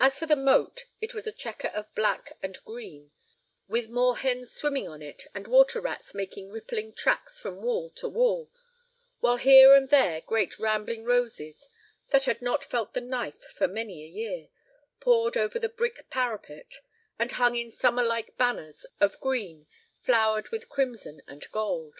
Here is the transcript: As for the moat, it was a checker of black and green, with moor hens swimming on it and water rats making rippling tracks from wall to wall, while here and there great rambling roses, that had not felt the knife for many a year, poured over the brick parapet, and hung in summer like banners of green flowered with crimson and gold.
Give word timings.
As 0.00 0.18
for 0.18 0.26
the 0.26 0.34
moat, 0.34 0.86
it 1.00 1.14
was 1.14 1.24
a 1.24 1.30
checker 1.30 1.68
of 1.68 1.94
black 1.94 2.36
and 2.42 2.58
green, 2.64 3.12
with 3.68 3.88
moor 3.88 4.16
hens 4.16 4.50
swimming 4.52 4.88
on 4.88 5.02
it 5.02 5.28
and 5.36 5.46
water 5.46 5.80
rats 5.80 6.12
making 6.14 6.50
rippling 6.50 6.92
tracks 6.92 7.38
from 7.38 7.62
wall 7.62 7.88
to 7.90 8.08
wall, 8.08 8.50
while 9.20 9.36
here 9.36 9.72
and 9.72 9.88
there 9.90 10.20
great 10.20 10.58
rambling 10.58 11.04
roses, 11.04 11.68
that 12.08 12.24
had 12.24 12.42
not 12.42 12.64
felt 12.64 12.92
the 12.92 13.00
knife 13.00 13.40
for 13.42 13.68
many 13.68 14.02
a 14.02 14.08
year, 14.08 14.48
poured 14.98 15.36
over 15.36 15.60
the 15.60 15.68
brick 15.68 16.10
parapet, 16.10 16.80
and 17.16 17.30
hung 17.30 17.54
in 17.54 17.70
summer 17.70 18.02
like 18.02 18.36
banners 18.36 18.84
of 18.98 19.20
green 19.20 19.68
flowered 20.00 20.48
with 20.48 20.68
crimson 20.68 21.22
and 21.28 21.48
gold. 21.52 21.94